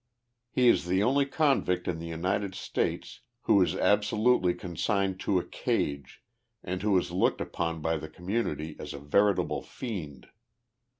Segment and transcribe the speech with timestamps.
[0.49, 5.45] He is the only convict in the United States who is absolutely consigned to a
[5.45, 6.23] cage,
[6.63, 10.29] and who is looked upon bj' the community as a veritable fiend.